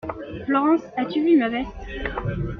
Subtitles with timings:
[0.47, 1.77] Florence, as-tu vu ma veste?